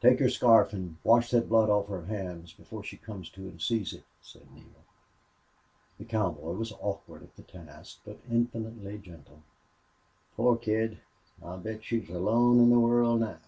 [0.00, 3.60] "Take your scarf and wash that blood off her hands before she comes to and
[3.60, 4.84] sees it," said Neale.
[5.98, 9.42] The cowboy was awkward at the task, but infinitely gentle.
[10.36, 11.00] "Poor kid!
[11.42, 13.40] I'll bet she's alone in the world now."